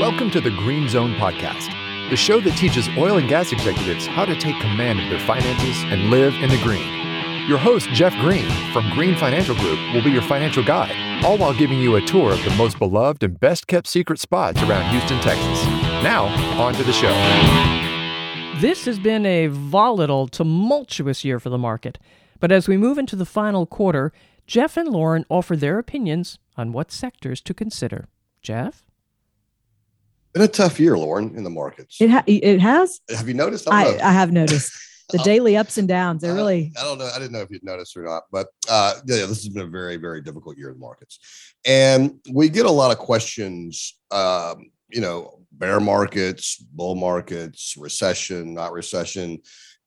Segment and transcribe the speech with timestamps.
[0.00, 1.68] Welcome to the Green Zone Podcast,
[2.08, 5.76] the show that teaches oil and gas executives how to take command of their finances
[5.92, 6.88] and live in the green.
[7.46, 11.52] Your host, Jeff Green from Green Financial Group, will be your financial guide, all while
[11.52, 15.20] giving you a tour of the most beloved and best kept secret spots around Houston,
[15.20, 15.66] Texas.
[16.02, 16.28] Now,
[16.58, 17.12] on to the show.
[18.58, 21.98] This has been a volatile, tumultuous year for the market.
[22.38, 24.14] But as we move into the final quarter,
[24.46, 28.08] Jeff and Lauren offer their opinions on what sectors to consider.
[28.40, 28.89] Jeff?
[30.32, 32.00] Been a tough year, Lauren, in the markets.
[32.00, 33.00] It ha- it has.
[33.10, 33.68] Have you noticed?
[33.68, 34.00] I, don't.
[34.00, 34.72] I have noticed
[35.10, 36.22] the daily ups and downs.
[36.22, 37.10] They're I- really I don't know.
[37.12, 39.70] I didn't know if you'd noticed or not, but uh, yeah, this has been a
[39.70, 41.18] very, very difficult year in the markets,
[41.64, 43.98] and we get a lot of questions.
[44.12, 49.40] Um, you know, bear markets, bull markets, recession, not recession,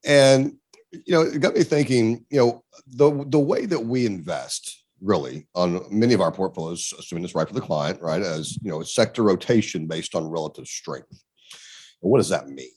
[0.03, 0.53] and
[0.91, 2.25] you know, it got me thinking.
[2.29, 7.23] You know, the the way that we invest really on many of our portfolios, assuming
[7.23, 11.09] it's right for the client, right, as you know, sector rotation based on relative strength.
[12.01, 12.69] And what does that mean?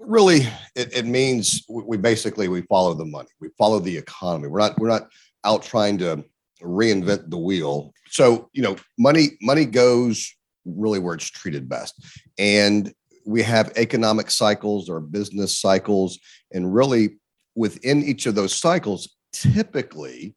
[0.00, 0.40] really
[0.74, 3.28] it, it means we, we basically we follow the money.
[3.40, 4.48] We follow the economy.
[4.48, 5.08] We're not we're not
[5.44, 6.24] out trying to
[6.62, 7.92] reinvent the wheel.
[8.10, 10.34] So you know money money goes
[10.64, 11.94] really where it's treated best.
[12.38, 12.92] And
[13.24, 16.18] we have economic cycles or business cycles.
[16.52, 17.18] And really
[17.54, 20.34] within each of those cycles typically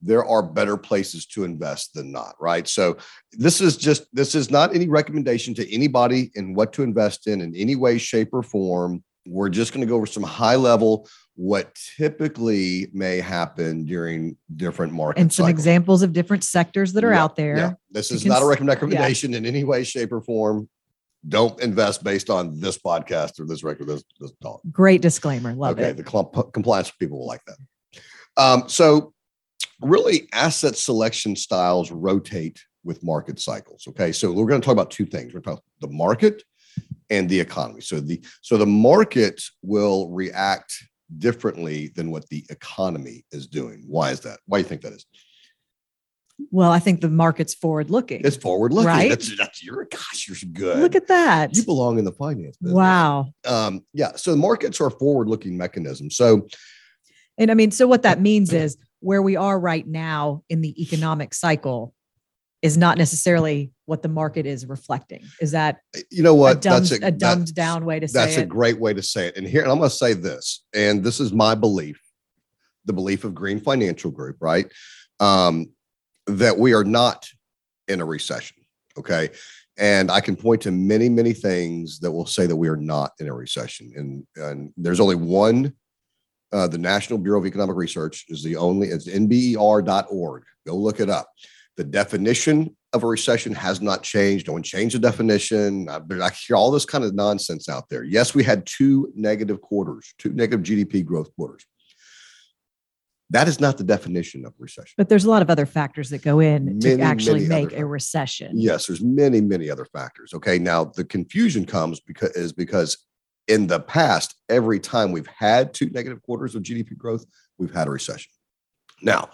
[0.00, 2.96] there are better places to invest than not right so
[3.32, 7.40] this is just this is not any recommendation to anybody in what to invest in
[7.40, 11.08] in any way shape or form we're just going to go over some high level
[11.34, 15.58] what typically may happen during different markets and some cycles.
[15.58, 17.56] examples of different sectors that are Yeah, out there.
[17.56, 17.72] yeah.
[17.90, 20.68] this is not a recommend- recommendation in any way shape or form
[21.28, 25.52] don't invest based on this podcast or this record this, this talk Great disclaimer.
[25.54, 25.98] Love okay it.
[26.00, 27.56] Okay, the compliance people will like that
[28.36, 29.12] um, so
[29.80, 34.90] really asset selection styles rotate with market cycles okay so we're going to talk about
[34.90, 36.42] two things we're talking the market
[37.10, 40.72] and the economy so the so the market will react
[41.18, 44.92] differently than what the economy is doing why is that why do you think that
[44.92, 45.06] is
[46.50, 48.20] Well, I think the market's forward looking.
[48.24, 49.08] it's forward looking Right?
[49.10, 51.54] that's that's you're gosh you're good Look at that.
[51.54, 52.74] you belong in the finance business.
[52.76, 53.32] Wow.
[53.46, 56.46] um yeah so the markets are forward looking mechanisms so
[57.38, 60.80] And I mean, so what that means is where we are right now in the
[60.80, 61.94] economic cycle
[62.62, 65.22] is not necessarily what the market is reflecting.
[65.40, 65.78] Is that
[66.10, 68.46] you know a what dumbed, that's a, that- dumbed down way to say That's a
[68.46, 69.36] great way to say it.
[69.36, 72.00] And here, and I'm going to say this, and this is my belief,
[72.84, 74.70] the belief of Green Financial Group, right?
[75.20, 75.70] Um,
[76.26, 77.26] that we are not
[77.86, 78.56] in a recession.
[78.98, 79.30] Okay.
[79.78, 83.12] And I can point to many, many things that will say that we are not
[83.20, 83.92] in a recession.
[83.96, 85.72] And, and there's only one,
[86.52, 90.44] uh, the National Bureau of Economic Research is the only, it's nber.org.
[90.66, 91.28] Go look it up.
[91.76, 94.46] The definition of a recession has not changed.
[94.46, 95.88] No one changed the definition.
[95.88, 98.02] I, I hear all this kind of nonsense out there.
[98.02, 101.64] Yes, we had two negative quarters, two negative GDP growth quarters.
[103.30, 104.94] That is not the definition of recession.
[104.96, 108.52] but there's a lot of other factors that go in to actually make a recession.
[108.54, 110.32] Yes, there's many, many other factors.
[110.32, 112.96] Okay, now the confusion comes because is because
[113.48, 117.24] in the past, every time we've had two negative quarters of GDP growth,
[117.56, 118.30] we've had a recession.
[119.02, 119.30] Now,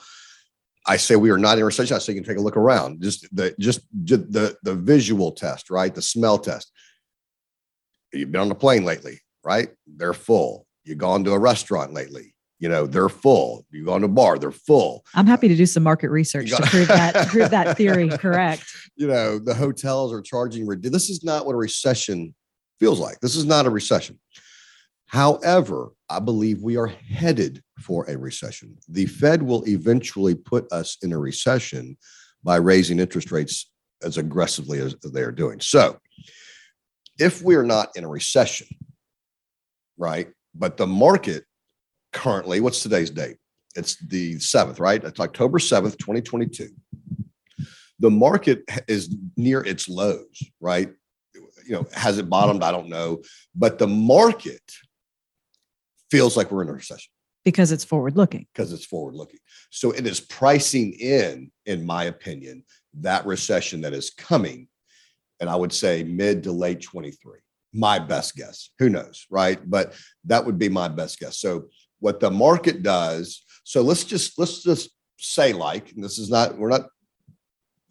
[0.87, 1.97] I say we are not in a recession.
[1.97, 3.03] I say you can take a look around.
[3.03, 5.95] Just the just, ju- the the visual test, right?
[5.95, 6.71] The smell test.
[8.13, 9.71] You've been on a plane lately, right?
[9.87, 10.67] They're full.
[10.85, 12.35] You've gone to a restaurant lately.
[12.61, 13.67] You know, they're full.
[13.71, 15.05] You've gone to a bar, they're full.
[15.15, 18.65] I'm happy to do some market research to prove that prove that theory correct.
[18.95, 20.67] you know, the hotels are charging.
[20.81, 22.35] This is not what a recession
[22.79, 23.21] feels like.
[23.21, 24.19] This is not a recession.
[25.07, 28.77] However, I believe we are headed for a recession.
[28.89, 31.97] The Fed will eventually put us in a recession
[32.43, 33.71] by raising interest rates
[34.03, 35.61] as aggressively as they are doing.
[35.61, 35.99] So,
[37.19, 38.67] if we are not in a recession,
[39.97, 41.45] right, but the market
[42.13, 43.37] currently, what's today's date?
[43.77, 45.03] It's the 7th, right?
[45.03, 46.71] It's October 7th, 2022
[47.99, 50.91] the market is near its lows, right?
[51.67, 52.63] You know, has it bottomed?
[52.63, 53.23] I don't know.
[53.55, 54.63] But the market
[56.11, 57.11] feels like we're in a recession
[57.45, 58.47] Because it's forward looking.
[58.53, 59.41] because it's forward looking.
[59.71, 62.65] So it is pricing in, in my opinion,
[63.01, 64.69] that recession that is coming.
[65.41, 67.41] And I would say mid to late 23.
[67.73, 68.71] My best guess.
[68.79, 69.59] Who knows, right?
[69.69, 69.95] But
[70.27, 71.39] that would be my best guess.
[71.39, 71.65] So
[71.99, 76.57] what the market does, so let's just let's just say like, and this is not,
[76.57, 76.83] we're not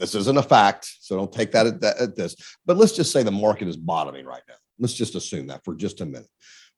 [0.04, 2.36] this isn't a fact, so don't take that at, that at this.
[2.66, 4.56] But let's just say the market is bottoming right now.
[4.78, 6.28] Let's just assume that for just a minute.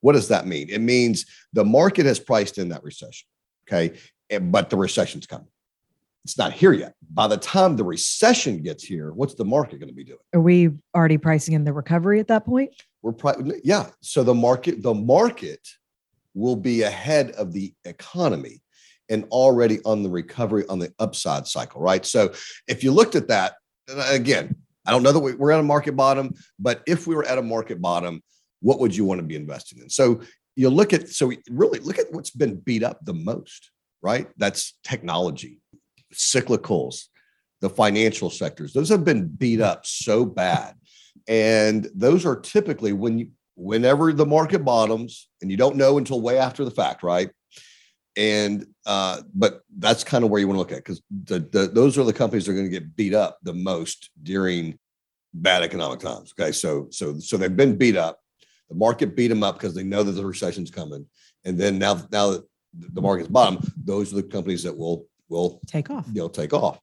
[0.01, 0.69] What does that mean?
[0.69, 3.27] It means the market has priced in that recession.
[3.67, 3.97] Okay.
[4.39, 5.47] But the recession's coming.
[6.23, 6.93] it's not here yet.
[7.11, 10.19] By the time the recession gets here, what's the market going to be doing?
[10.35, 12.73] Are we already pricing in the recovery at that point?
[13.01, 13.89] We're pri- yeah.
[14.01, 15.67] So the market, the market
[16.35, 18.61] will be ahead of the economy
[19.09, 22.05] and already on the recovery on the upside cycle, right?
[22.05, 22.33] So
[22.67, 23.55] if you looked at that,
[24.09, 24.55] again,
[24.85, 27.43] I don't know that we're at a market bottom, but if we were at a
[27.43, 28.21] market bottom,
[28.61, 29.89] what would you want to be investing in?
[29.89, 30.21] So
[30.55, 33.71] you look at, so really look at what's been beat up the most,
[34.01, 34.27] right?
[34.37, 35.59] That's technology,
[36.13, 37.05] cyclicals,
[37.61, 38.73] the financial sectors.
[38.73, 40.75] Those have been beat up so bad.
[41.27, 46.21] And those are typically when you, whenever the market bottoms, and you don't know until
[46.21, 47.29] way after the fact, right?
[48.17, 51.67] And uh, but that's kind of where you want to look at because the, the,
[51.67, 54.77] those are the companies that are going to get beat up the most during
[55.33, 56.33] bad economic times.
[56.39, 58.19] Okay, so so so they've been beat up.
[58.69, 61.05] The market beat them up because they know that the recession's coming,
[61.43, 65.59] and then now now that the market's bottom, those are the companies that will will
[65.67, 66.05] take off.
[66.07, 66.79] They'll take off.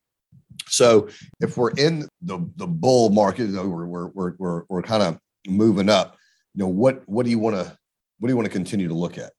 [0.69, 1.08] So
[1.40, 5.02] if we're in the the bull market, you know, we're we're we're we're, we're kind
[5.02, 6.17] of moving up.
[6.55, 7.76] You know, what what do you want to
[8.19, 9.32] what do you want to continue to look at?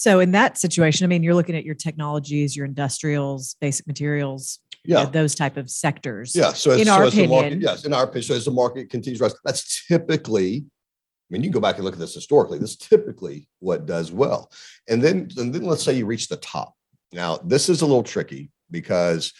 [0.00, 4.58] So in that situation, I mean, you're looking at your technologies, your industrials, basic materials,
[4.82, 6.34] yeah, you know, those type of sectors.
[6.34, 6.54] Yeah.
[6.54, 8.88] So in so our as opinion, market, yes, in our opinion, so as the market
[8.88, 10.64] continues to rise, that's typically.
[10.64, 12.58] I mean, you can go back and look at this historically.
[12.58, 14.50] This is typically what does well,
[14.88, 16.72] and then and then let's say you reach the top.
[17.12, 19.34] Now, this is a little tricky because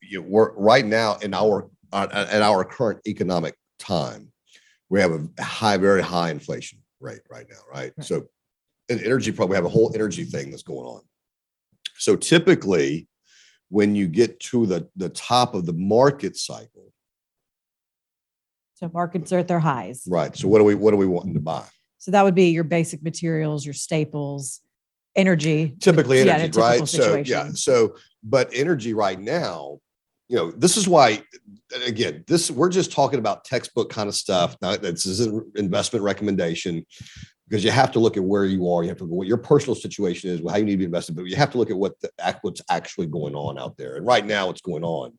[0.00, 4.32] you know, we're right now in our uh, at our current economic time,
[4.88, 7.92] we have a high, very high inflation rate right now, right?
[7.98, 8.06] Right.
[8.06, 8.28] So,
[8.98, 11.02] in energy, probably have a whole energy thing that's going on.
[11.96, 13.08] So typically,
[13.68, 16.92] when you get to the the top of the market cycle,
[18.74, 20.04] So markets are at their highs.
[20.08, 20.36] right?
[20.36, 21.64] So what do we what are we wanting to buy?
[21.98, 24.60] So that would be your basic materials, your staples,
[25.16, 25.74] energy.
[25.80, 26.86] Typically, Yeah, energy, right?
[26.86, 29.78] So yeah, so but energy right now,
[30.28, 31.22] you know, this is why
[31.86, 34.56] again, this we're just talking about textbook kind of stuff.
[34.60, 36.84] Now, this is an investment recommendation
[37.48, 38.82] because you have to look at where you are.
[38.82, 40.84] You have to look at what your personal situation is, how you need to be
[40.84, 42.10] invested, but you have to look at what the
[42.42, 43.96] what's actually going on out there.
[43.96, 45.12] And right now, what's going on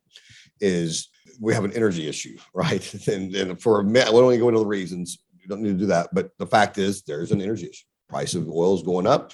[0.60, 1.08] is
[1.40, 3.08] we have an energy issue, right?
[3.08, 5.18] And, and for a minute, we don't need to go into the reasons.
[5.40, 6.08] You don't need to do that.
[6.12, 7.84] But the fact is, there's an energy issue.
[8.08, 9.32] Price of oil is going up,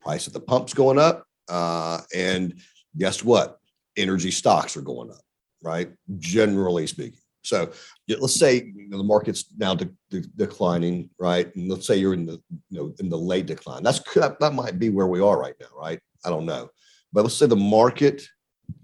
[0.00, 1.24] price of the pump's going up.
[1.48, 2.60] Uh, and
[2.96, 3.58] guess what?
[3.96, 5.20] Energy stocks are going up,
[5.62, 5.92] right?
[6.18, 7.18] Generally speaking.
[7.44, 7.70] So
[8.08, 11.54] let's say you know, the market's now de- de- declining, right?
[11.54, 13.82] And let's say you're in the you know in the late decline.
[13.82, 16.00] That's that, that might be where we are right now, right?
[16.24, 16.70] I don't know,
[17.12, 18.26] but let's say the market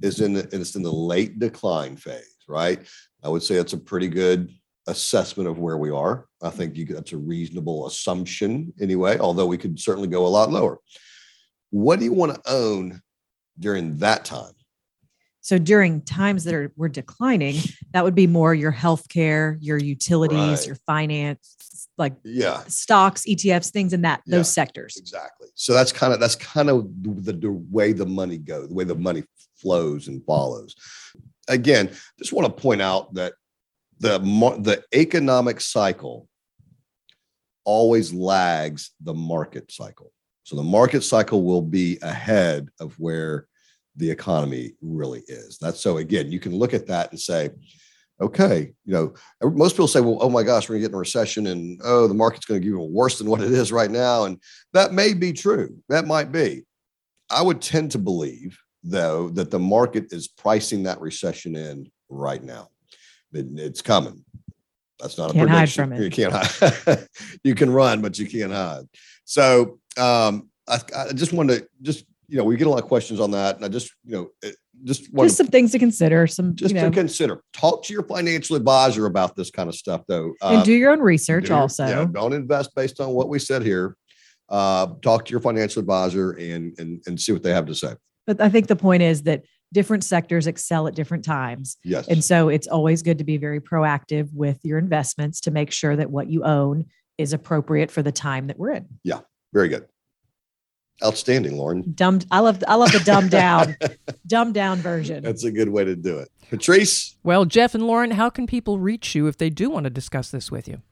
[0.02, 2.86] is in the it's in the late decline phase, right?
[3.24, 4.50] I would say that's a pretty good
[4.86, 6.26] assessment of where we are.
[6.42, 10.50] I think you that's a reasonable assumption anyway, although we could certainly go a lot
[10.50, 10.78] lower.
[11.70, 13.00] What do you want to own
[13.58, 14.52] during that time?
[15.42, 17.56] So during times that are we're declining,
[17.92, 20.66] that would be more your healthcare, your utilities, Right.
[20.66, 24.38] your finance, like Yeah, stocks, ETFs, things in that Yeah.
[24.38, 24.96] those sectors.
[24.96, 25.48] exactly.
[25.54, 28.84] So that's kind of that's kind of the, the way the money goes, the way
[28.84, 29.24] the money
[29.56, 30.74] flows and follows.
[31.48, 33.32] Again, just want to point out that
[33.98, 36.28] the the economic cycle
[37.64, 40.12] always lags the market cycle.
[40.44, 43.46] So the market cycle will be ahead of where
[43.96, 45.58] the economy really is.
[45.58, 47.50] That's so again, you can look at that and say,
[48.20, 50.98] okay, you know, most people say, well, oh my gosh, we're gonna get in a
[50.98, 54.24] recession and oh, the market's gonna get even worse than what it is right now.
[54.24, 54.38] And
[54.72, 55.76] that may be true.
[55.88, 56.64] That might be.
[57.30, 62.42] I would tend to believe, though, that the market is pricing that recession in right
[62.42, 62.68] now.
[63.32, 64.24] It- it's coming.
[64.98, 65.84] That's not a Can't hide prediction.
[65.84, 66.02] from it.
[66.04, 67.08] You can't hide.
[67.44, 68.84] you can run, but you can't hide.
[69.24, 72.88] So um, I, I just want to just you know we get a lot of
[72.88, 76.26] questions on that, and I just you know it- just Just some things to consider.
[76.26, 77.42] Some just you to consider.
[77.52, 80.32] Talk to your financial advisor about this kind of stuff, though.
[80.40, 81.86] and Uh, do your own research do also.
[81.86, 83.94] Yeah, don't invest based on what we said here.
[84.48, 87.94] Uh, talk to your financial advisor and and and see what they have to say.
[88.26, 91.76] But I think the point is that different sectors excel at different times.
[91.84, 92.08] Yes.
[92.08, 95.94] And so it's always good to be very proactive with your investments to make sure
[95.94, 96.86] that what you own
[97.18, 98.86] is appropriate for the time that we're in.
[99.04, 99.20] Yeah,
[99.52, 99.86] very good.
[101.04, 101.92] Outstanding, Lauren.
[101.94, 103.76] Dumbed, I love I love the dumbed down,
[104.26, 105.22] dumbed down version.
[105.24, 106.28] That's a good way to do it.
[106.50, 109.90] Patrice, Well, Jeff and Lauren, how can people reach you if they do want to
[109.90, 110.82] discuss this with you?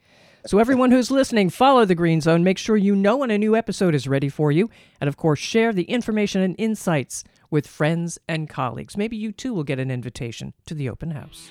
[0.45, 2.43] So, everyone who's listening, follow the Green Zone.
[2.43, 4.69] Make sure you know when a new episode is ready for you.
[5.01, 8.95] And of course, share the information and insights with friends and colleagues.
[8.95, 11.49] Maybe you too will get an invitation to the open house.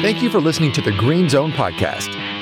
[0.00, 2.23] Thank you for listening to the Green Zone podcast.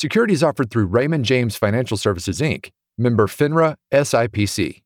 [0.00, 4.80] Securities offered through Raymond James Financial Services Inc., member FINRA SIPC.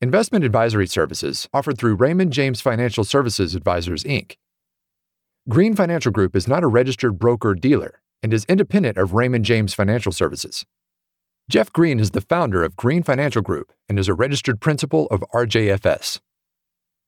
[0.00, 4.36] Investment advisory services offered through Raymond James Financial Services Advisors Inc.
[5.48, 9.74] Green Financial Group is not a registered broker dealer and is independent of Raymond James
[9.74, 10.64] Financial Services.
[11.50, 15.24] Jeff Green is the founder of Green Financial Group and is a registered principal of
[15.34, 16.20] RJFS.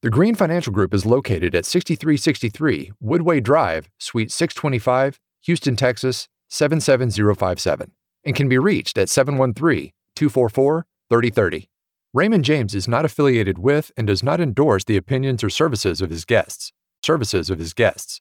[0.02, 7.92] The Green Financial Group is located at 6363 Woodway Drive, Suite 625, Houston, Texas 77057,
[8.24, 11.68] and can be reached at 713 244 3030.
[12.12, 16.10] Raymond James is not affiliated with and does not endorse the opinions or services of
[16.10, 16.72] his guests.
[17.02, 18.20] Services of his guests.